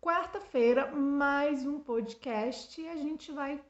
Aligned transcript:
quarta-feira, 0.00 0.90
mais 0.92 1.66
um 1.66 1.80
podcast 1.80 2.80
e 2.80 2.88
a 2.88 2.96
gente 2.96 3.32
vai 3.32 3.60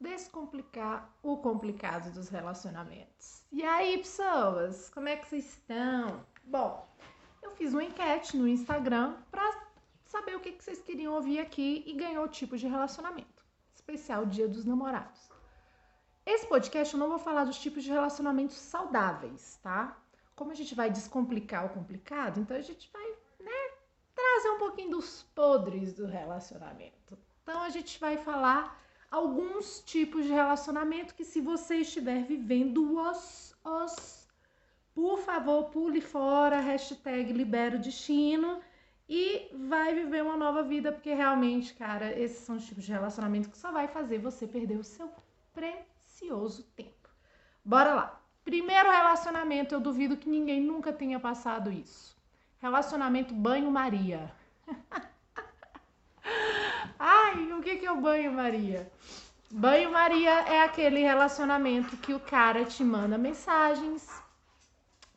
descomplicar 0.00 1.12
o 1.22 1.36
complicado 1.36 2.12
dos 2.12 2.28
relacionamentos. 2.28 3.44
E 3.52 3.62
aí, 3.64 3.98
pessoas, 3.98 4.90
como 4.90 5.08
é 5.08 5.16
que 5.16 5.28
vocês 5.28 5.44
estão? 5.44 6.24
Bom, 6.44 6.88
eu 7.42 7.50
fiz 7.52 7.72
uma 7.72 7.84
enquete 7.84 8.36
no 8.36 8.48
Instagram 8.48 9.16
para 9.30 9.68
saber 10.04 10.36
o 10.36 10.40
que 10.40 10.52
vocês 10.52 10.80
queriam 10.80 11.14
ouvir 11.14 11.38
aqui 11.38 11.84
e 11.86 11.92
ganhou 11.94 12.24
o 12.24 12.28
tipo 12.28 12.56
de 12.56 12.66
relacionamento. 12.66 13.44
Especial 13.74 14.26
Dia 14.26 14.48
dos 14.48 14.64
Namorados. 14.64 15.28
Esse 16.26 16.46
podcast 16.46 16.92
eu 16.92 17.00
não 17.00 17.08
vou 17.08 17.18
falar 17.18 17.44
dos 17.44 17.58
tipos 17.58 17.82
de 17.82 17.90
relacionamentos 17.90 18.56
saudáveis, 18.56 19.58
tá? 19.62 19.96
Como 20.34 20.50
a 20.50 20.54
gente 20.54 20.74
vai 20.74 20.90
descomplicar 20.90 21.64
o 21.66 21.70
complicado, 21.70 22.40
então 22.40 22.56
a 22.56 22.60
gente 22.60 22.90
vai, 22.92 23.07
trazer 24.38 24.50
um 24.50 24.58
pouquinho 24.58 24.90
dos 24.90 25.24
podres 25.34 25.92
do 25.94 26.06
relacionamento. 26.06 27.18
Então 27.42 27.60
a 27.60 27.70
gente 27.70 27.98
vai 27.98 28.16
falar 28.16 28.80
alguns 29.10 29.80
tipos 29.80 30.24
de 30.24 30.30
relacionamento 30.30 31.14
que 31.14 31.24
se 31.24 31.40
você 31.40 31.78
estiver 31.78 32.22
vivendo 32.22 33.00
os, 33.00 33.56
os 33.64 34.28
por 34.94 35.18
favor, 35.18 35.70
pule 35.70 36.00
fora, 36.00 36.60
hashtag 36.60 37.32
libera 37.32 37.76
o 37.76 37.80
destino 37.80 38.60
e 39.08 39.50
vai 39.68 39.92
viver 39.94 40.22
uma 40.22 40.36
nova 40.36 40.62
vida, 40.62 40.92
porque 40.92 41.12
realmente, 41.14 41.74
cara, 41.74 42.16
esses 42.16 42.38
são 42.38 42.56
os 42.56 42.66
tipos 42.66 42.84
de 42.84 42.92
relacionamento 42.92 43.50
que 43.50 43.58
só 43.58 43.72
vai 43.72 43.88
fazer 43.88 44.18
você 44.18 44.46
perder 44.46 44.78
o 44.78 44.84
seu 44.84 45.10
precioso 45.52 46.62
tempo. 46.76 47.08
Bora 47.64 47.94
lá. 47.94 48.22
Primeiro 48.44 48.90
relacionamento, 48.90 49.74
eu 49.74 49.80
duvido 49.80 50.16
que 50.16 50.28
ninguém 50.28 50.60
nunca 50.60 50.92
tenha 50.92 51.18
passado 51.18 51.72
isso. 51.72 52.17
Relacionamento 52.60 53.32
banho-maria. 53.34 54.32
Ai, 56.98 57.52
o 57.52 57.62
que, 57.62 57.76
que 57.76 57.86
é 57.86 57.92
o 57.92 58.00
banho-maria? 58.00 58.90
Banho-maria 59.50 60.40
é 60.40 60.62
aquele 60.62 61.00
relacionamento 61.00 61.96
que 61.96 62.12
o 62.12 62.20
cara 62.20 62.64
te 62.64 62.84
manda 62.84 63.16
mensagens, 63.16 64.10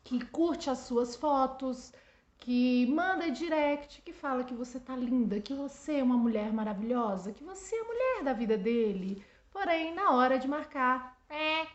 que 0.03 0.23
curte 0.25 0.69
as 0.69 0.79
suas 0.79 1.15
fotos, 1.15 1.91
que 2.37 2.85
manda 2.87 3.29
direct, 3.29 4.01
que 4.01 4.13
fala 4.13 4.43
que 4.43 4.53
você 4.53 4.79
tá 4.79 4.95
linda, 4.95 5.41
que 5.41 5.53
você 5.53 5.97
é 5.97 6.03
uma 6.03 6.17
mulher 6.17 6.53
maravilhosa, 6.53 7.31
que 7.31 7.43
você 7.43 7.75
é 7.75 7.81
a 7.81 7.85
mulher 7.85 8.23
da 8.23 8.33
vida 8.33 8.57
dele. 8.57 9.23
Porém, 9.51 9.93
na 9.93 10.11
hora 10.11 10.39
de 10.39 10.47
marcar, 10.47 11.17
é, 11.29 11.67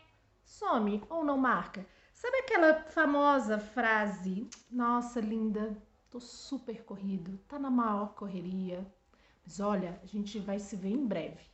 some 0.43 1.03
ou 1.09 1.23
não 1.23 1.37
marca. 1.37 1.85
Sabe 2.17 2.37
aquela 2.39 2.73
famosa 2.73 3.59
frase: 3.59 4.49
Nossa, 4.71 5.19
linda, 5.19 5.77
tô 6.09 6.19
super 6.19 6.83
corrido, 6.83 7.37
tá 7.47 7.59
na 7.59 7.69
maior 7.69 8.15
correria. 8.15 8.83
Mas 9.45 9.59
olha, 9.59 9.99
a 10.01 10.05
gente 10.07 10.39
vai 10.39 10.57
se 10.57 10.75
ver 10.75 10.89
em 10.89 11.05
breve. 11.05 11.45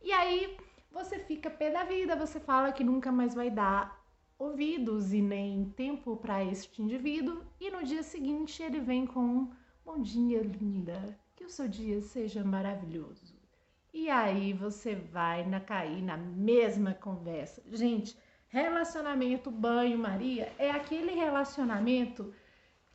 E 0.00 0.12
aí 0.12 0.56
você 0.92 1.18
fica 1.18 1.50
pé 1.50 1.72
da 1.72 1.82
vida, 1.82 2.14
você 2.14 2.38
fala 2.38 2.70
que 2.70 2.84
nunca 2.84 3.10
mais 3.10 3.34
vai 3.34 3.50
dar 3.50 4.00
ouvidos 4.38 5.12
e 5.12 5.20
nem 5.20 5.70
tempo 5.70 6.16
para 6.16 6.44
este 6.44 6.80
indivíduo, 6.80 7.42
e 7.60 7.68
no 7.68 7.82
dia 7.82 8.04
seguinte 8.04 8.62
ele 8.62 8.78
vem 8.78 9.08
com 9.08 9.20
um 9.20 9.50
bom 9.84 10.00
dia, 10.00 10.40
linda, 10.40 11.18
que 11.34 11.44
o 11.44 11.50
seu 11.50 11.66
dia 11.66 12.00
seja 12.00 12.44
maravilhoso. 12.44 13.34
E 13.92 14.08
aí 14.08 14.52
você 14.52 14.94
vai 14.94 15.44
na 15.44 15.58
cair 15.58 16.00
na 16.00 16.16
mesma 16.16 16.94
conversa. 16.94 17.60
Gente, 17.72 18.16
relacionamento 18.48 19.50
banho-maria 19.50 20.52
é 20.58 20.70
aquele 20.70 21.12
relacionamento 21.12 22.34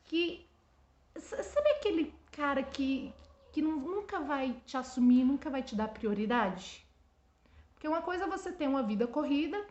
que 0.04 0.46
sabe 1.16 1.68
aquele 1.70 2.14
cara 2.30 2.62
que 2.62 3.12
que 3.52 3.60
nunca 3.60 4.18
vai 4.18 4.56
te 4.64 4.78
assumir, 4.78 5.24
nunca 5.24 5.50
vai 5.50 5.62
te 5.62 5.76
dar 5.76 5.88
prioridade? 5.88 6.86
Porque 7.74 7.86
uma 7.86 8.00
coisa 8.00 8.24
é 8.24 8.26
você 8.26 8.50
ter 8.50 8.66
uma 8.66 8.82
vida 8.82 9.06
corrida 9.06 9.62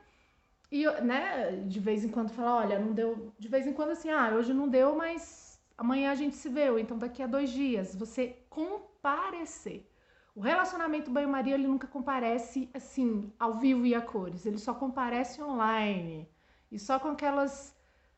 e, 0.71 0.85
né, 1.01 1.51
de 1.67 1.79
vez 1.79 2.05
em 2.05 2.09
quando 2.09 2.29
falar, 2.29 2.57
olha, 2.57 2.79
não 2.79 2.93
deu. 2.93 3.33
De 3.39 3.47
vez 3.47 3.65
em 3.65 3.73
quando 3.73 3.89
assim, 3.89 4.09
ah, 4.09 4.31
hoje 4.35 4.53
não 4.53 4.69
deu, 4.69 4.95
mas 4.95 5.59
amanhã 5.77 6.11
a 6.11 6.15
gente 6.15 6.35
se 6.35 6.47
vê, 6.47 6.69
ou 6.69 6.79
então 6.79 6.97
daqui 6.97 7.23
a 7.23 7.27
dois 7.27 7.49
dias. 7.49 7.95
Você 7.95 8.37
comparecer. 8.49 9.90
O 10.33 10.39
relacionamento 10.39 11.11
banho-maria, 11.11 11.55
ele 11.55 11.67
nunca 11.67 11.87
comparece 11.87 12.69
assim, 12.73 13.33
ao 13.37 13.55
vivo 13.55 13.85
e 13.85 13.93
a 13.93 14.01
cores. 14.01 14.45
Ele 14.45 14.57
só 14.57 14.73
comparece 14.73 15.43
online. 15.43 16.27
E 16.71 16.79
só 16.79 16.97
com 16.97 17.09
aquelas, 17.09 17.75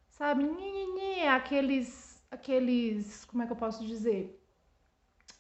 sabe, 0.09 0.45
aqueles, 1.27 2.23
aqueles, 2.29 3.25
como 3.25 3.41
é 3.41 3.47
que 3.47 3.51
eu 3.51 3.57
posso 3.57 3.83
dizer? 3.85 4.39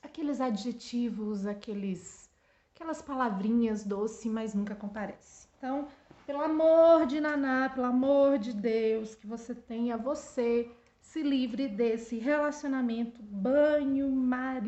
Aqueles 0.01 0.41
adjetivos, 0.41 1.45
aqueles, 1.45 2.27
aquelas 2.73 3.01
palavrinhas 3.01 3.83
doce, 3.83 4.27
mas 4.27 4.55
nunca 4.55 4.73
comparece. 4.73 5.47
Então, 5.57 5.87
pelo 6.25 6.41
amor 6.41 7.05
de 7.05 7.21
Naná, 7.21 7.69
pelo 7.69 7.85
amor 7.85 8.39
de 8.39 8.51
Deus, 8.51 9.13
que 9.13 9.27
você 9.27 9.53
tenha 9.53 9.95
você 9.95 10.71
se 10.99 11.21
livre 11.21 11.67
desse 11.67 12.17
relacionamento 12.17 13.21
banho-maria. 13.21 14.63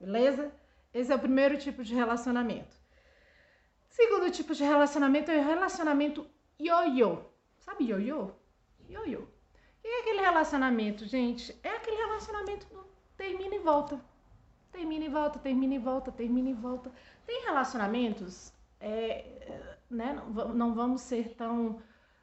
Beleza? 0.00 0.52
Esse 0.94 1.12
é 1.12 1.16
o 1.16 1.18
primeiro 1.18 1.58
tipo 1.58 1.82
de 1.82 1.94
relacionamento. 1.94 2.76
Segundo 3.88 4.30
tipo 4.30 4.54
de 4.54 4.62
relacionamento 4.62 5.30
é 5.30 5.38
o 5.38 5.44
relacionamento 5.44 6.26
ioiô. 6.58 7.18
Sabe 7.58 7.84
ioiô? 7.84 8.30
Ioiô. 8.88 9.20
O 9.20 9.28
que 9.82 9.88
é 9.88 10.00
aquele 10.00 10.20
relacionamento, 10.20 11.04
gente? 11.04 11.58
É 11.62 11.70
aquele 11.70 11.96
relacionamento 11.96 12.66
do 12.68 12.84
termina 13.16 13.54
e 13.54 13.58
volta. 13.58 14.00
Termina 14.72 15.04
e 15.04 15.08
volta, 15.08 15.38
termina 15.38 15.74
e 15.74 15.78
volta, 15.78 16.12
termina 16.12 16.50
e 16.50 16.54
volta. 16.54 16.90
Tem 17.26 17.44
relacionamentos 17.44 18.52
é, 18.80 19.60
né? 19.90 20.12
Não, 20.14 20.54
não 20.54 20.74
vamos 20.74 21.00
ser 21.02 21.34
tão, 21.34 21.82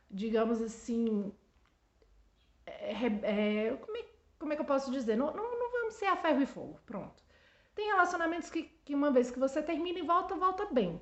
digamos 0.09 0.61
assim, 0.61 1.33
é, 2.65 3.67
é, 3.67 3.77
como, 3.77 3.97
é, 3.97 4.05
como 4.37 4.53
é 4.53 4.55
que 4.55 4.61
eu 4.61 4.65
posso 4.65 4.91
dizer? 4.91 5.15
Não, 5.15 5.33
não, 5.33 5.59
não 5.59 5.71
vamos 5.71 5.95
ser 5.95 6.05
a 6.05 6.15
ferro 6.15 6.41
e 6.41 6.45
fogo, 6.45 6.79
pronto. 6.85 7.23
Tem 7.73 7.87
relacionamentos 7.87 8.49
que, 8.49 8.63
que 8.83 8.93
uma 8.93 9.11
vez 9.11 9.31
que 9.31 9.39
você 9.39 9.61
termina 9.61 9.99
e 9.99 10.03
volta, 10.03 10.35
volta 10.35 10.65
bem. 10.65 11.01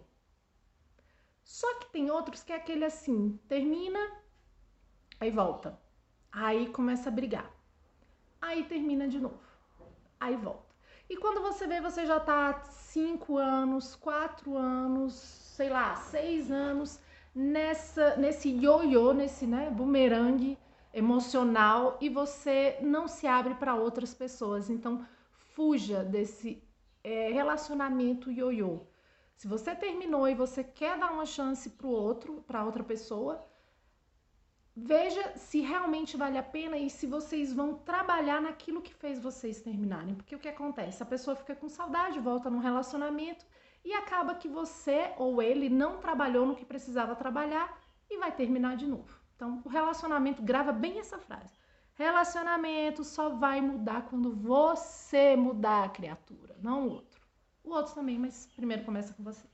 Só 1.44 1.80
que 1.80 1.92
tem 1.92 2.12
outros 2.12 2.44
que 2.44 2.54
é 2.54 2.56
aquele 2.56 2.86
assim, 2.86 3.40
termina, 3.48 4.00
aí 5.20 5.32
volta. 5.32 5.80
Aí 6.32 6.70
começa 6.70 7.10
a 7.10 7.12
brigar. 7.12 7.52
Aí 8.42 8.64
termina 8.66 9.08
de 9.08 9.20
novo. 9.20 9.40
Aí 10.20 10.36
volta. 10.36 10.70
E 11.10 11.18
quando 11.18 11.42
você 11.42 11.66
vê, 11.66 11.82
você 11.82 12.06
já 12.06 12.20
tá 12.20 12.62
cinco 12.66 13.38
anos, 13.38 13.96
quatro 13.96 14.56
anos, 14.56 15.14
sei 15.14 15.70
lá, 15.70 15.96
seis 15.96 16.52
anos 16.52 17.00
nessa, 17.34 18.16
nesse 18.16 18.50
ioiô, 18.50 19.14
nesse 19.14 19.48
né, 19.48 19.72
bumerangue 19.72 20.58
emocional 20.94 21.98
e 22.02 22.10
você 22.10 22.78
não 22.82 23.08
se 23.08 23.26
abre 23.26 23.56
para 23.56 23.76
outras 23.76 24.14
pessoas. 24.14 24.70
Então, 24.70 25.06
fuja 25.54 26.04
desse 26.04 26.64
é, 27.04 27.32
relacionamento 27.32 28.32
ioiô. 28.32 28.82
Se 29.36 29.48
você 29.48 29.74
terminou 29.74 30.28
e 30.28 30.36
você 30.36 30.64
quer 30.64 30.98
dar 30.98 31.12
uma 31.12 31.26
chance 31.26 31.70
para 31.70 31.88
o 31.88 31.92
outro, 31.92 32.44
para 32.46 32.66
outra 32.66 32.84
pessoa, 32.84 33.46
veja 34.76 35.38
se 35.38 35.62
realmente 35.62 36.18
vale 36.18 36.38
a 36.38 36.44
pena 36.44 36.78
e 36.78 36.90
se 36.90 37.08
vocês 37.08 37.54
vão 37.54 37.76
trabalhar 37.76 38.42
naquilo 38.42 38.82
que 38.82 38.94
fez 38.94 39.20
vocês 39.20 39.62
terminarem. 39.62 40.16
Porque 40.16 40.36
o 40.36 40.40
que 40.40 40.50
acontece? 40.50 41.02
A 41.02 41.06
pessoa 41.06 41.36
fica 41.36 41.56
com 41.56 41.70
saudade, 41.70 42.20
volta 42.20 42.50
num 42.50 42.60
relacionamento 42.60 43.46
e 43.84 43.94
acaba 43.94 44.36
que 44.36 44.48
você 44.48 45.14
ou 45.18 45.42
ele 45.42 45.70
não 45.70 46.00
trabalhou 46.00 46.46
no 46.46 46.56
que 46.56 46.66
precisava 46.66 47.16
trabalhar 47.16 47.82
e 48.10 48.18
vai 48.18 48.32
terminar 48.36 48.76
de 48.76 48.88
novo. 48.88 49.20
Então, 49.36 49.62
o 49.64 49.70
relacionamento 49.70 50.42
grava 50.42 50.74
bem 50.74 51.00
essa 51.00 51.18
frase. 51.18 51.59
Relacionamento 52.00 53.04
só 53.04 53.28
vai 53.28 53.60
mudar 53.60 54.04
quando 54.04 54.34
você 54.34 55.36
mudar 55.36 55.84
a 55.84 55.90
criatura, 55.90 56.56
não 56.62 56.88
o 56.88 56.92
outro. 56.92 57.22
O 57.62 57.72
outro 57.72 57.94
também, 57.94 58.18
mas 58.18 58.48
primeiro 58.56 58.86
começa 58.86 59.14
com 59.14 59.22
você. 59.22 59.46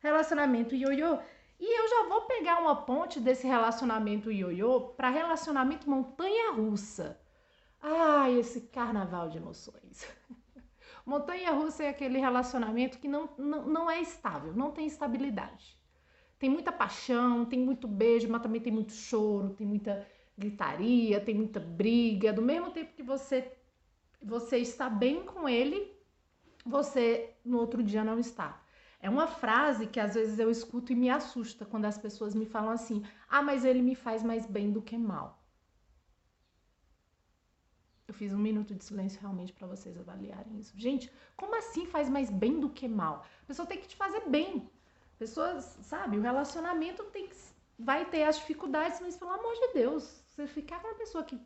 Relacionamento 0.00 0.74
ioiô. 0.74 1.18
E 1.58 1.80
eu 1.80 1.88
já 1.88 2.06
vou 2.10 2.26
pegar 2.26 2.60
uma 2.60 2.76
ponte 2.84 3.18
desse 3.18 3.46
relacionamento 3.46 4.30
ioiô 4.30 4.88
para 4.94 5.08
relacionamento 5.08 5.88
montanha 5.88 6.52
russa. 6.52 7.18
Ai, 7.80 8.38
esse 8.38 8.60
carnaval 8.60 9.30
de 9.30 9.38
emoções. 9.38 10.06
Montanha 11.06 11.52
russa 11.52 11.84
é 11.84 11.88
aquele 11.88 12.18
relacionamento 12.18 12.98
que 12.98 13.08
não, 13.08 13.30
não, 13.38 13.64
não 13.64 13.90
é 13.90 14.02
estável, 14.02 14.52
não 14.52 14.72
tem 14.72 14.86
estabilidade. 14.86 15.74
Tem 16.38 16.50
muita 16.50 16.70
paixão, 16.70 17.46
tem 17.46 17.60
muito 17.60 17.88
beijo, 17.88 18.28
mas 18.28 18.42
também 18.42 18.60
tem 18.60 18.72
muito 18.72 18.92
choro, 18.92 19.54
tem 19.54 19.66
muita 19.66 20.06
gritaria, 20.36 21.20
tem 21.20 21.34
muita 21.34 21.60
briga. 21.60 22.32
Do 22.32 22.42
mesmo 22.42 22.70
tempo 22.70 22.94
que 22.94 23.02
você, 23.02 23.52
você 24.22 24.58
está 24.58 24.90
bem 24.90 25.24
com 25.24 25.48
ele, 25.48 25.92
você 26.64 27.34
no 27.44 27.58
outro 27.58 27.82
dia 27.82 28.02
não 28.02 28.18
está. 28.18 28.60
É 29.00 29.10
uma 29.10 29.26
frase 29.26 29.86
que 29.86 30.00
às 30.00 30.14
vezes 30.14 30.38
eu 30.38 30.50
escuto 30.50 30.90
e 30.92 30.96
me 30.96 31.10
assusta 31.10 31.66
quando 31.66 31.84
as 31.84 31.98
pessoas 31.98 32.34
me 32.34 32.46
falam 32.46 32.70
assim: 32.70 33.04
ah, 33.28 33.42
mas 33.42 33.64
ele 33.64 33.82
me 33.82 33.94
faz 33.94 34.22
mais 34.22 34.46
bem 34.46 34.72
do 34.72 34.80
que 34.80 34.96
mal. 34.96 35.42
Eu 38.08 38.14
fiz 38.14 38.32
um 38.32 38.38
minuto 38.38 38.74
de 38.74 38.84
silêncio 38.84 39.20
realmente 39.20 39.52
para 39.52 39.66
vocês 39.66 39.98
avaliarem 39.98 40.58
isso. 40.58 40.72
Gente, 40.76 41.12
como 41.36 41.54
assim 41.56 41.86
faz 41.86 42.08
mais 42.08 42.30
bem 42.30 42.60
do 42.60 42.70
que 42.70 42.88
mal? 42.88 43.26
A 43.42 43.46
pessoa 43.46 43.66
tem 43.66 43.78
que 43.78 43.88
te 43.88 43.96
fazer 43.96 44.28
bem. 44.28 44.70
Pessoas, 45.18 45.78
sabe, 45.82 46.18
o 46.18 46.22
relacionamento 46.22 47.04
tem 47.04 47.28
que, 47.28 47.36
vai 47.78 48.04
ter 48.06 48.24
as 48.24 48.38
dificuldades, 48.38 49.00
mas 49.00 49.16
pelo 49.16 49.30
amor 49.30 49.52
de 49.54 49.72
Deus, 49.74 50.23
você 50.34 50.46
ficar 50.46 50.80
com 50.80 50.88
uma 50.88 50.98
pessoa 50.98 51.24
que 51.24 51.38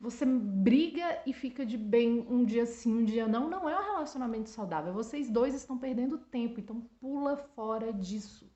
você 0.00 0.24
briga 0.24 1.20
e 1.26 1.32
fica 1.32 1.66
de 1.66 1.76
bem 1.76 2.24
um 2.30 2.44
dia 2.44 2.64
sim, 2.66 2.94
um 2.94 3.04
dia 3.04 3.26
não, 3.26 3.50
não 3.50 3.68
é 3.68 3.78
um 3.78 3.84
relacionamento 3.84 4.48
saudável. 4.48 4.92
Vocês 4.92 5.28
dois 5.28 5.54
estão 5.54 5.76
perdendo 5.76 6.18
tempo, 6.18 6.60
então 6.60 6.80
pula 7.00 7.36
fora 7.36 7.92
disso. 7.92 8.48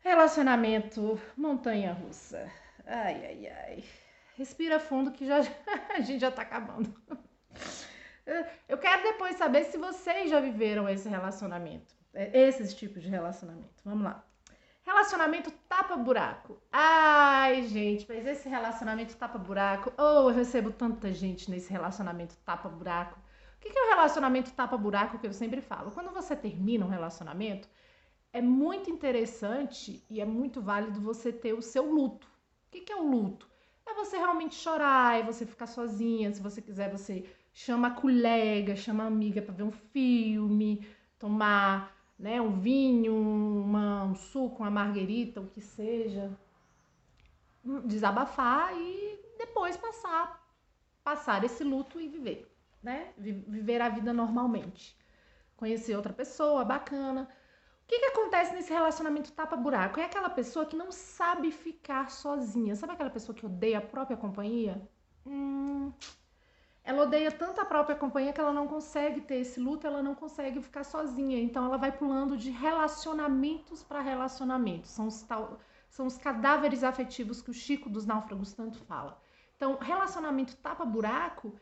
Relacionamento 0.00 1.18
montanha 1.36 1.92
russa. 1.92 2.50
Ai, 2.84 3.24
ai, 3.24 3.46
ai. 3.46 3.84
Respira 4.36 4.80
fundo 4.80 5.12
que 5.12 5.24
já 5.24 5.38
a 5.96 6.00
gente 6.00 6.20
já 6.20 6.30
tá 6.30 6.42
acabando. 6.42 6.92
Eu 8.68 8.78
quero 8.78 9.02
depois 9.04 9.36
saber 9.36 9.64
se 9.64 9.78
vocês 9.78 10.28
já 10.28 10.40
viveram 10.40 10.88
esse 10.88 11.08
relacionamento, 11.08 11.94
esses 12.12 12.74
tipos 12.74 13.02
de 13.02 13.08
relacionamento. 13.08 13.80
Vamos 13.84 14.04
lá. 14.04 14.26
Relacionamento 14.84 15.50
tapa-buraco. 15.66 16.60
Ai, 16.70 17.62
gente, 17.66 18.06
mas 18.06 18.26
esse 18.26 18.48
relacionamento 18.48 19.16
tapa-buraco. 19.16 19.92
Oh, 19.96 20.28
eu 20.28 20.34
recebo 20.34 20.70
tanta 20.70 21.10
gente 21.10 21.50
nesse 21.50 21.72
relacionamento 21.72 22.36
tapa-buraco. 22.44 23.18
O 23.56 23.60
que 23.60 23.78
é 23.78 23.82
o 23.86 23.88
relacionamento 23.88 24.52
tapa-buraco 24.52 25.18
que 25.18 25.26
eu 25.26 25.32
sempre 25.32 25.62
falo? 25.62 25.90
Quando 25.90 26.12
você 26.12 26.36
termina 26.36 26.84
um 26.84 26.90
relacionamento, 26.90 27.66
é 28.30 28.42
muito 28.42 28.90
interessante 28.90 30.04
e 30.10 30.20
é 30.20 30.24
muito 30.26 30.60
válido 30.60 31.00
você 31.00 31.32
ter 31.32 31.54
o 31.54 31.62
seu 31.62 31.90
luto. 31.90 32.28
O 32.66 32.70
que 32.70 32.92
é 32.92 32.96
o 32.96 33.08
luto? 33.08 33.48
É 33.86 33.94
você 33.94 34.18
realmente 34.18 34.54
chorar, 34.54 35.18
é 35.18 35.22
você 35.22 35.46
ficar 35.46 35.66
sozinha. 35.66 36.30
Se 36.30 36.42
você 36.42 36.60
quiser, 36.60 36.90
você 36.90 37.24
chama 37.54 37.88
a 37.88 37.92
colega, 37.92 38.76
chama 38.76 39.04
a 39.04 39.06
amiga 39.06 39.40
para 39.40 39.54
ver 39.54 39.62
um 39.62 39.72
filme, 39.72 40.86
tomar 41.18 41.93
né, 42.18 42.40
um 42.40 42.58
vinho, 42.58 43.14
uma, 43.14 44.04
um 44.04 44.14
suco, 44.14 44.62
uma 44.62 44.70
marguerita, 44.70 45.40
o 45.40 45.48
que 45.48 45.60
seja, 45.60 46.30
desabafar 47.84 48.72
e 48.76 49.18
depois 49.38 49.76
passar 49.76 50.44
passar 51.04 51.44
esse 51.44 51.62
luto 51.62 52.00
e 52.00 52.08
viver, 52.08 52.50
né? 52.82 53.12
Viver 53.18 53.82
a 53.82 53.90
vida 53.90 54.12
normalmente. 54.12 54.96
Conhecer 55.54 55.94
outra 55.94 56.12
pessoa 56.12 56.64
bacana. 56.64 57.28
O 57.82 57.86
que, 57.86 57.98
que 57.98 58.06
acontece 58.06 58.54
nesse 58.54 58.72
relacionamento 58.72 59.30
tapa-buraco? 59.32 60.00
É 60.00 60.06
aquela 60.06 60.30
pessoa 60.30 60.64
que 60.64 60.74
não 60.74 60.90
sabe 60.90 61.52
ficar 61.52 62.10
sozinha. 62.10 62.74
Sabe 62.74 62.94
aquela 62.94 63.10
pessoa 63.10 63.36
que 63.36 63.44
odeia 63.44 63.78
a 63.78 63.82
própria 63.82 64.16
companhia? 64.16 64.80
Hum, 65.26 65.92
ela 66.84 67.02
odeia 67.02 67.32
tanto 67.32 67.60
a 67.62 67.64
própria 67.64 67.96
companhia 67.96 68.32
que 68.32 68.40
ela 68.40 68.52
não 68.52 68.68
consegue 68.68 69.22
ter 69.22 69.36
esse 69.36 69.58
luto, 69.58 69.86
ela 69.86 70.02
não 70.02 70.14
consegue 70.14 70.60
ficar 70.60 70.84
sozinha. 70.84 71.40
Então 71.40 71.64
ela 71.64 71.78
vai 71.78 71.90
pulando 71.90 72.36
de 72.36 72.50
relacionamentos 72.50 73.82
para 73.82 74.02
relacionamentos. 74.02 74.90
São 74.90 75.06
os, 75.06 75.22
tal, 75.22 75.58
são 75.88 76.06
os 76.06 76.18
cadáveres 76.18 76.84
afetivos 76.84 77.40
que 77.40 77.50
o 77.50 77.54
Chico 77.54 77.88
dos 77.88 78.04
Náufragos 78.04 78.52
tanto 78.52 78.78
fala. 78.80 79.18
Então, 79.56 79.78
relacionamento 79.80 80.56
tapa-buraco 80.56 81.54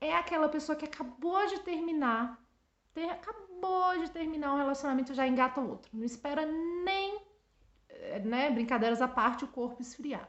é 0.00 0.16
aquela 0.16 0.48
pessoa 0.48 0.74
que 0.74 0.86
acabou 0.86 1.46
de 1.48 1.58
terminar, 1.60 2.42
ter, 2.94 3.10
acabou 3.10 3.98
de 4.00 4.10
terminar 4.10 4.54
um 4.54 4.56
relacionamento 4.56 5.12
já 5.12 5.26
engata 5.26 5.60
outro. 5.60 5.90
Não 5.92 6.04
espera 6.04 6.46
nem, 6.46 7.20
né, 8.24 8.50
brincadeiras 8.50 9.02
à 9.02 9.08
parte, 9.08 9.44
o 9.44 9.48
corpo 9.48 9.82
esfriar 9.82 10.26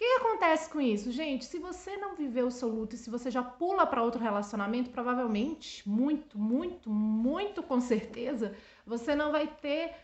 que, 0.00 0.06
que 0.06 0.20
acontece 0.22 0.70
com 0.70 0.80
isso? 0.80 1.12
Gente, 1.12 1.44
se 1.44 1.58
você 1.58 1.94
não 1.98 2.14
viveu 2.14 2.46
o 2.46 2.50
seu 2.50 2.68
luto 2.70 2.94
e 2.94 2.98
se 2.98 3.10
você 3.10 3.30
já 3.30 3.42
pula 3.42 3.86
para 3.86 4.02
outro 4.02 4.18
relacionamento, 4.18 4.88
provavelmente, 4.88 5.86
muito, 5.86 6.38
muito, 6.38 6.88
muito 6.88 7.62
com 7.62 7.78
certeza, 7.80 8.56
você 8.86 9.14
não 9.14 9.30
vai 9.30 9.46
ter. 9.46 9.94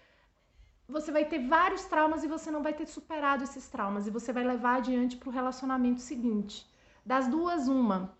Você 0.86 1.10
vai 1.10 1.24
ter 1.24 1.48
vários 1.48 1.86
traumas 1.86 2.22
e 2.22 2.28
você 2.28 2.50
não 2.50 2.62
vai 2.62 2.74
ter 2.74 2.86
superado 2.86 3.42
esses 3.42 3.68
traumas. 3.68 4.06
E 4.06 4.10
você 4.10 4.34
vai 4.34 4.44
levar 4.44 4.76
adiante 4.76 5.16
para 5.16 5.30
o 5.30 5.32
relacionamento 5.32 6.02
seguinte. 6.02 6.66
Das 7.04 7.26
duas, 7.26 7.66
uma. 7.66 8.14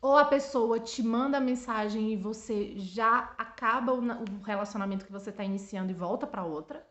Ou 0.00 0.16
a 0.16 0.24
pessoa 0.24 0.80
te 0.80 1.02
manda 1.02 1.36
a 1.36 1.40
mensagem 1.40 2.12
e 2.12 2.16
você 2.16 2.72
já 2.78 3.34
acaba 3.36 3.92
o 3.92 4.42
relacionamento 4.42 5.04
que 5.04 5.12
você 5.12 5.28
está 5.28 5.44
iniciando 5.44 5.90
e 5.90 5.94
volta 5.94 6.26
para 6.26 6.44
outra. 6.44 6.86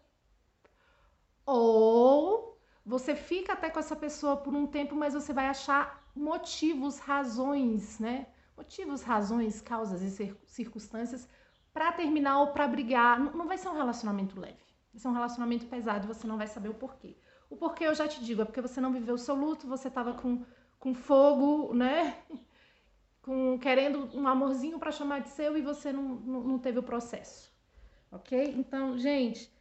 Ou 1.46 2.55
você 2.86 3.16
fica 3.16 3.54
até 3.54 3.70
com 3.70 3.80
essa 3.80 3.96
pessoa 3.96 4.38
por 4.38 4.54
um 4.54 4.68
tempo, 4.68 4.96
mas 4.96 5.14
você 5.14 5.34
vai 5.34 5.48
achar 5.48 6.04
motivos, 6.16 7.00
razões, 7.00 8.00
né? 8.00 8.28
Motivos, 8.56 9.02
razões, 9.02 9.60
causas 9.60 10.02
e 10.02 10.36
circunstâncias 10.46 11.28
para 11.74 11.92
terminar 11.92 12.40
ou 12.40 12.48
para 12.48 12.68
brigar. 12.68 13.20
Não 13.20 13.48
vai 13.48 13.58
ser 13.58 13.70
um 13.70 13.76
relacionamento 13.76 14.40
leve. 14.40 14.64
Vai 14.94 15.02
ser 15.02 15.08
um 15.08 15.14
relacionamento 15.14 15.66
pesado 15.66 16.08
você 16.08 16.28
não 16.28 16.38
vai 16.38 16.48
saber 16.48 16.70
o 16.70 16.74
porquê. 16.76 17.18
O 17.50 17.58
porquê 17.58 17.86
eu 17.86 17.96
já 17.96 18.08
te 18.08 18.24
digo, 18.24 18.42
é 18.42 18.46
porque 18.46 18.62
você 18.62 18.80
não 18.80 18.94
viveu 18.94 19.16
o 19.16 19.18
seu 19.18 19.36
luto, 19.36 19.68
você 19.68 19.90
tava 19.90 20.14
com, 20.14 20.46
com 20.80 20.94
fogo, 20.94 21.74
né? 21.74 22.18
Com, 23.22 23.58
querendo 23.58 24.08
um 24.16 24.28
amorzinho 24.28 24.78
para 24.78 24.92
chamar 24.92 25.22
de 25.22 25.30
seu 25.30 25.58
e 25.58 25.62
você 25.64 25.92
não, 25.92 26.04
não, 26.04 26.42
não 26.42 26.60
teve 26.60 26.78
o 26.78 26.84
processo. 26.84 27.52
Ok? 28.12 28.54
Então, 28.56 28.96
gente, 29.00 29.52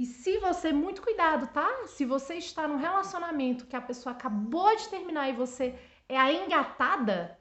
e 0.00 0.06
se 0.06 0.38
você, 0.38 0.72
muito 0.72 1.02
cuidado, 1.02 1.46
tá? 1.48 1.86
Se 1.86 2.06
você 2.06 2.36
está 2.36 2.66
num 2.66 2.78
relacionamento 2.78 3.66
que 3.66 3.76
a 3.76 3.82
pessoa 3.82 4.14
acabou 4.14 4.74
de 4.74 4.88
terminar 4.88 5.28
e 5.28 5.34
você 5.34 5.78
é 6.08 6.16
a 6.16 6.32
engatada, 6.32 7.38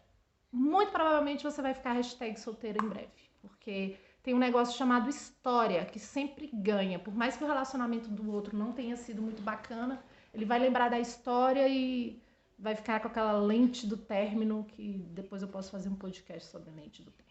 muito 0.52 0.92
provavelmente 0.92 1.42
você 1.42 1.62
vai 1.62 1.74
ficar 1.74 1.96
solteira 2.36 2.78
em 2.84 2.90
breve. 2.90 3.14
Porque 3.42 3.98
tem 4.22 4.34
um 4.34 4.38
negócio 4.38 4.78
chamado 4.78 5.10
história, 5.10 5.86
que 5.86 6.00
sempre 6.00 6.50
ganha. 6.54 7.00
Por 7.00 7.16
mais 7.16 7.38
que 7.38 7.46
o 7.46 7.48
relacionamento 7.48 8.10
do 8.10 8.30
outro 8.30 8.58
não 8.58 8.74
tenha 8.74 8.98
sido 8.98 9.22
muito 9.22 9.42
bacana, 9.42 10.04
ele 10.34 10.44
vai 10.44 10.60
lembrar 10.60 10.90
da 10.90 11.00
história 11.00 11.66
e 11.66 12.22
vai 12.58 12.76
ficar 12.76 13.00
com 13.00 13.08
aquela 13.08 13.40
lente 13.40 13.88
do 13.88 13.96
término, 13.96 14.66
que 14.66 14.98
depois 15.12 15.42
eu 15.42 15.48
posso 15.48 15.72
fazer 15.72 15.88
um 15.88 15.96
podcast 15.96 16.50
sobre 16.50 16.70
a 16.72 16.74
lente 16.74 17.02
do 17.02 17.12
término. 17.12 17.29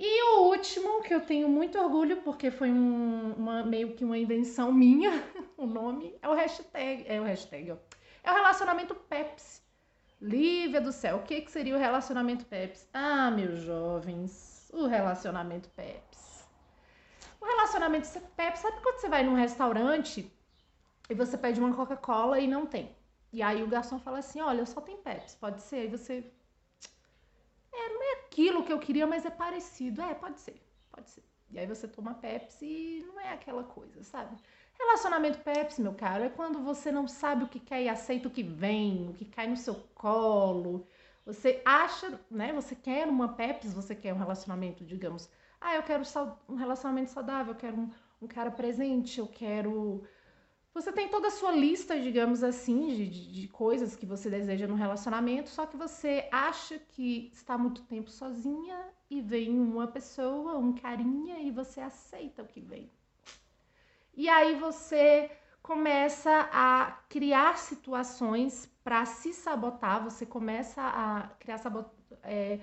E 0.00 0.22
o 0.22 0.42
último, 0.44 1.02
que 1.02 1.12
eu 1.12 1.20
tenho 1.20 1.48
muito 1.48 1.76
orgulho, 1.76 2.18
porque 2.18 2.52
foi 2.52 2.70
um, 2.70 3.32
uma, 3.32 3.64
meio 3.64 3.94
que 3.96 4.04
uma 4.04 4.16
invenção 4.16 4.72
minha, 4.72 5.10
o 5.58 5.66
nome, 5.66 6.16
é 6.22 6.28
o 6.28 6.34
hashtag. 6.34 7.04
É 7.08 7.20
o 7.20 7.24
hashtag, 7.24 7.72
ó. 7.72 7.76
É 8.22 8.30
o 8.30 8.34
relacionamento 8.34 8.94
Pepsi. 8.94 9.60
Lívia 10.20 10.80
do 10.80 10.92
céu, 10.92 11.16
o 11.16 11.22
que, 11.22 11.40
que 11.40 11.50
seria 11.50 11.74
o 11.74 11.78
relacionamento 11.78 12.44
Pepsi? 12.44 12.86
Ah, 12.92 13.30
meus 13.30 13.60
jovens, 13.60 14.70
o 14.72 14.86
relacionamento 14.86 15.68
Pepsi. 15.70 16.44
O 17.40 17.44
relacionamento 17.44 18.08
Pepsi, 18.36 18.62
sabe 18.62 18.80
quando 18.80 19.00
você 19.00 19.08
vai 19.08 19.24
num 19.24 19.34
restaurante 19.34 20.32
e 21.10 21.14
você 21.14 21.36
pede 21.36 21.58
uma 21.60 21.74
Coca-Cola 21.74 22.38
e 22.38 22.46
não 22.46 22.66
tem? 22.66 22.96
E 23.32 23.42
aí 23.42 23.62
o 23.62 23.68
garçom 23.68 23.98
fala 23.98 24.18
assim: 24.18 24.40
olha, 24.40 24.64
só 24.66 24.80
tem 24.80 24.96
Pepsi, 24.96 25.36
pode 25.36 25.62
ser? 25.62 25.76
Aí 25.76 25.88
você 25.88 26.24
é, 27.72 27.88
não 27.90 28.02
é 28.02 28.12
aquilo 28.24 28.57
que 28.68 28.72
eu 28.72 28.78
queria, 28.78 29.06
mas 29.06 29.24
é 29.24 29.30
parecido. 29.30 30.02
É, 30.02 30.14
pode 30.14 30.38
ser, 30.38 30.62
pode 30.92 31.08
ser. 31.08 31.24
E 31.50 31.58
aí 31.58 31.66
você 31.66 31.88
toma 31.88 32.14
Pepsi 32.14 32.66
e 32.66 33.04
não 33.06 33.18
é 33.18 33.32
aquela 33.32 33.64
coisa, 33.64 34.02
sabe? 34.02 34.36
Relacionamento 34.78 35.38
Pepsi, 35.40 35.80
meu 35.80 35.94
caro, 35.94 36.22
é 36.24 36.28
quando 36.28 36.62
você 36.62 36.92
não 36.92 37.08
sabe 37.08 37.44
o 37.44 37.48
que 37.48 37.58
quer 37.58 37.82
e 37.82 37.88
aceita 37.88 38.28
o 38.28 38.30
que 38.30 38.42
vem, 38.42 39.08
o 39.08 39.14
que 39.14 39.24
cai 39.24 39.46
no 39.46 39.56
seu 39.56 39.74
colo. 39.94 40.86
Você 41.24 41.62
acha, 41.64 42.20
né? 42.30 42.52
Você 42.52 42.74
quer 42.76 43.08
uma 43.08 43.28
Pepsi, 43.30 43.68
você 43.68 43.94
quer 43.94 44.12
um 44.12 44.18
relacionamento, 44.18 44.84
digamos. 44.84 45.28
Ah, 45.60 45.74
eu 45.74 45.82
quero 45.82 46.02
um 46.48 46.54
relacionamento 46.54 47.10
saudável, 47.10 47.54
eu 47.54 47.58
quero 47.58 47.76
um, 47.76 47.90
um 48.20 48.28
cara 48.28 48.50
presente, 48.50 49.18
eu 49.18 49.26
quero 49.26 50.04
você 50.80 50.92
tem 50.92 51.08
toda 51.08 51.26
a 51.26 51.30
sua 51.30 51.50
lista, 51.50 51.98
digamos 51.98 52.44
assim, 52.44 52.86
de, 52.88 53.08
de, 53.08 53.48
coisas 53.48 53.96
que 53.96 54.06
você 54.06 54.30
deseja 54.30 54.66
no 54.68 54.76
relacionamento, 54.76 55.48
só 55.50 55.66
que 55.66 55.76
você 55.76 56.28
acha 56.30 56.78
que 56.78 57.30
está 57.32 57.58
muito 57.58 57.82
tempo 57.82 58.08
sozinha 58.10 58.78
e 59.10 59.20
vem 59.20 59.58
uma 59.58 59.88
pessoa, 59.88 60.56
um 60.56 60.72
carinha, 60.72 61.40
e 61.40 61.50
você 61.50 61.80
aceita 61.80 62.42
o 62.42 62.46
que 62.46 62.60
vem. 62.60 62.88
E 64.14 64.28
aí 64.28 64.54
você 64.54 65.30
começa 65.60 66.48
a 66.52 66.92
criar 67.08 67.58
situações 67.58 68.70
para 68.84 69.04
se 69.04 69.32
sabotar, 69.32 70.04
você 70.04 70.24
começa 70.24 70.80
a 70.80 71.28
criar 71.40 71.58
sabot 71.58 71.90
é, 72.22 72.60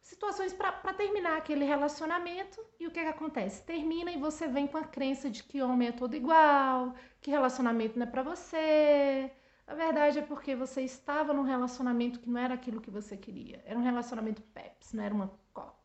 situações 0.00 0.52
para 0.52 0.94
terminar 0.94 1.36
aquele 1.36 1.64
relacionamento. 1.64 2.64
E 2.78 2.86
o 2.86 2.90
que, 2.90 3.00
que 3.00 3.08
acontece? 3.08 3.62
Termina 3.64 4.10
e 4.10 4.18
você 4.18 4.48
vem 4.48 4.66
com 4.66 4.78
a 4.78 4.84
crença 4.84 5.30
de 5.30 5.42
que 5.42 5.62
homem 5.62 5.88
é 5.88 5.92
todo 5.92 6.14
igual, 6.16 6.94
que 7.20 7.30
relacionamento 7.30 7.98
não 7.98 8.06
é 8.06 8.10
para 8.10 8.22
você. 8.22 9.30
A 9.66 9.74
verdade 9.74 10.18
é 10.18 10.22
porque 10.22 10.56
você 10.56 10.82
estava 10.82 11.32
num 11.32 11.42
relacionamento 11.42 12.18
que 12.18 12.28
não 12.28 12.40
era 12.40 12.54
aquilo 12.54 12.80
que 12.80 12.90
você 12.90 13.16
queria. 13.16 13.62
Era 13.64 13.78
um 13.78 13.82
relacionamento 13.82 14.42
Pepsi, 14.42 14.96
não 14.96 15.04
era 15.04 15.14
uma 15.14 15.30
Coca. 15.52 15.80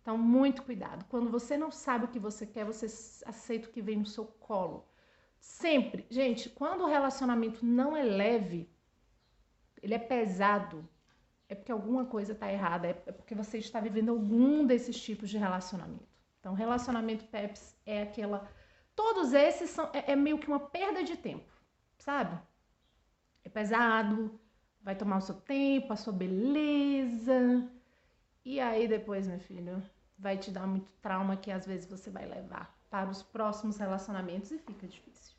Então, 0.00 0.16
muito 0.16 0.62
cuidado. 0.62 1.04
Quando 1.10 1.28
você 1.28 1.56
não 1.56 1.70
sabe 1.70 2.04
o 2.04 2.08
que 2.08 2.18
você 2.18 2.46
quer, 2.46 2.64
você 2.64 2.86
aceita 3.26 3.68
o 3.68 3.72
que 3.72 3.82
vem 3.82 3.98
no 3.98 4.06
seu 4.06 4.24
colo. 4.24 4.88
Sempre. 5.38 6.06
Gente, 6.08 6.48
quando 6.48 6.82
o 6.82 6.86
relacionamento 6.86 7.64
não 7.66 7.96
é 7.96 8.02
leve, 8.02 8.70
ele 9.82 9.94
é 9.94 9.98
pesado, 9.98 10.88
é 11.48 11.54
porque 11.54 11.72
alguma 11.72 12.04
coisa 12.04 12.32
está 12.32 12.52
errada, 12.52 12.88
é 12.88 13.12
porque 13.12 13.34
você 13.34 13.58
está 13.58 13.80
vivendo 13.80 14.10
algum 14.10 14.66
desses 14.66 15.00
tipos 15.00 15.30
de 15.30 15.38
relacionamento. 15.38 16.06
Então, 16.40 16.54
relacionamento 16.54 17.24
PEPS 17.26 17.76
é 17.84 18.02
aquela. 18.02 18.48
Todos 18.94 19.32
esses 19.32 19.70
são 19.70 19.90
é, 19.92 20.12
é 20.12 20.16
meio 20.16 20.38
que 20.38 20.48
uma 20.48 20.60
perda 20.60 21.02
de 21.04 21.16
tempo, 21.16 21.52
sabe? 21.98 22.38
É 23.44 23.48
pesado, 23.48 24.40
vai 24.80 24.94
tomar 24.94 25.18
o 25.18 25.20
seu 25.20 25.34
tempo, 25.34 25.92
a 25.92 25.96
sua 25.96 26.12
beleza. 26.12 27.70
E 28.44 28.60
aí 28.60 28.86
depois, 28.86 29.26
meu 29.26 29.40
filho, 29.40 29.82
vai 30.18 30.38
te 30.38 30.50
dar 30.50 30.66
muito 30.66 30.90
trauma 31.02 31.36
que 31.36 31.50
às 31.50 31.66
vezes 31.66 31.88
você 31.88 32.10
vai 32.10 32.26
levar 32.26 32.76
para 32.88 33.10
os 33.10 33.22
próximos 33.22 33.76
relacionamentos 33.78 34.50
e 34.50 34.58
fica 34.58 34.86
difícil. 34.86 35.34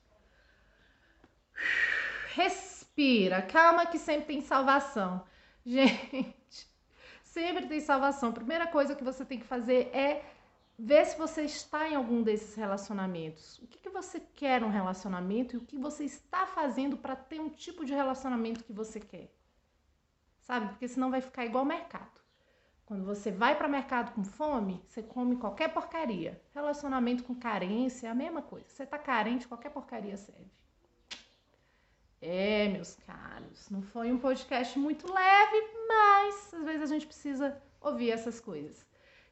Respira, 2.33 3.41
calma 3.41 3.85
que 3.85 3.97
sempre 3.97 4.25
tem 4.25 4.41
salvação. 4.41 5.23
Gente, 5.67 6.65
sempre 7.25 7.67
tem 7.67 7.81
salvação. 7.81 8.31
Primeira 8.31 8.65
coisa 8.67 8.95
que 8.95 9.03
você 9.03 9.25
tem 9.25 9.37
que 9.37 9.45
fazer 9.45 9.93
é 9.93 10.23
ver 10.79 11.05
se 11.05 11.17
você 11.17 11.41
está 11.41 11.89
em 11.89 11.95
algum 11.95 12.23
desses 12.23 12.55
relacionamentos. 12.55 13.59
O 13.59 13.67
que, 13.67 13.77
que 13.77 13.89
você 13.89 14.21
quer 14.33 14.61
no 14.61 14.69
relacionamento 14.69 15.55
e 15.55 15.57
o 15.57 15.65
que 15.65 15.77
você 15.77 16.05
está 16.05 16.45
fazendo 16.45 16.95
para 16.95 17.17
ter 17.17 17.41
um 17.41 17.49
tipo 17.49 17.83
de 17.83 17.93
relacionamento 17.93 18.63
que 18.63 18.71
você 18.71 19.01
quer. 19.01 19.29
Sabe? 20.43 20.69
Porque 20.69 20.87
senão 20.87 21.11
vai 21.11 21.19
ficar 21.19 21.45
igual 21.45 21.65
mercado. 21.65 22.17
Quando 22.85 23.03
você 23.03 23.29
vai 23.29 23.53
para 23.53 23.67
mercado 23.67 24.13
com 24.13 24.23
fome, 24.23 24.81
você 24.87 25.03
come 25.03 25.35
qualquer 25.35 25.73
porcaria. 25.73 26.41
Relacionamento 26.55 27.25
com 27.25 27.35
carência 27.35 28.07
é 28.07 28.09
a 28.09 28.15
mesma 28.15 28.41
coisa. 28.41 28.69
Você 28.69 28.85
tá 28.85 28.97
carente, 28.97 29.45
qualquer 29.45 29.71
porcaria 29.71 30.15
serve. 30.15 30.49
É, 32.21 32.69
meus 32.69 32.95
caros, 32.95 33.16
não 33.69 33.81
foi 33.81 34.11
um 34.11 34.17
podcast 34.17 34.77
muito 34.79 35.11
leve, 35.11 35.59
mas 35.87 36.53
às 36.53 36.63
vezes 36.63 36.83
a 36.83 36.93
gente 36.93 37.07
precisa 37.07 37.61
ouvir 37.81 38.11
essas 38.11 38.39
coisas. 38.39 38.85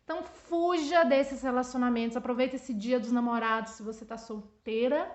Então 0.04 0.24
fuja 0.24 1.04
desses 1.04 1.42
relacionamentos, 1.42 2.16
aproveita 2.16 2.56
esse 2.56 2.74
dia 2.74 3.00
dos 3.00 3.12
namorados 3.12 3.74
se 3.74 3.84
você 3.84 4.06
tá 4.06 4.18
solteira. 4.18 5.12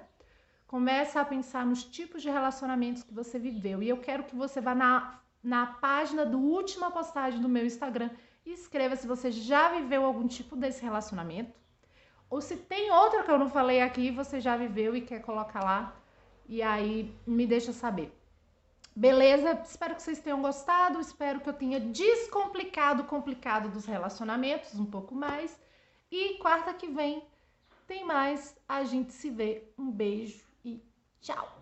Começa 0.67 1.21
a 1.21 1.25
pensar 1.25 1.64
nos 1.67 1.85
tipos 1.85 2.23
de 2.23 2.31
relacionamentos 2.31 3.02
que 3.02 3.14
você 3.14 3.38
viveu. 3.38 3.83
E 3.83 3.88
eu 3.88 3.99
quero 3.99 4.25
que 4.25 4.35
você 4.35 4.61
vá 4.61 4.75
na, 4.75 5.21
na 5.43 5.67
página 5.67 6.25
do 6.26 6.38
última 6.38 6.90
postagem 6.90 7.40
do 7.40 7.49
meu 7.49 7.64
Instagram 7.64 8.11
e 8.45 8.52
escreva 8.52 8.97
se 8.97 9.07
você 9.07 9.31
já 9.31 9.69
viveu 9.69 10.05
algum 10.05 10.26
tipo 10.26 10.57
desse 10.57 10.83
relacionamento. 10.83 11.59
Ou 12.29 12.40
se 12.40 12.57
tem 12.57 12.90
outra 12.90 13.23
que 13.23 13.31
eu 13.31 13.38
não 13.38 13.50
falei 13.50 13.81
aqui, 13.81 14.11
você 14.11 14.40
já 14.40 14.57
viveu 14.57 14.95
e 14.95 15.00
quer 15.00 15.21
colocar 15.21 15.64
lá. 15.64 15.97
E 16.49 16.62
aí 16.62 17.14
me 17.26 17.47
deixa 17.47 17.73
saber. 17.73 18.20
Beleza? 19.00 19.59
Espero 19.64 19.95
que 19.95 20.02
vocês 20.02 20.21
tenham 20.21 20.42
gostado. 20.42 21.00
Espero 21.00 21.40
que 21.40 21.49
eu 21.49 21.54
tenha 21.54 21.80
descomplicado 21.80 23.02
o 23.02 23.07
complicado 23.07 23.71
dos 23.71 23.87
relacionamentos 23.87 24.78
um 24.78 24.85
pouco 24.85 25.14
mais. 25.14 25.59
E 26.11 26.35
quarta 26.35 26.75
que 26.75 26.87
vem 26.87 27.25
tem 27.87 28.04
mais. 28.04 28.54
A 28.69 28.85
gente 28.85 29.14
se 29.14 29.30
vê. 29.30 29.73
Um 29.78 29.90
beijo 29.90 30.45
e 30.62 30.85
tchau! 31.19 31.60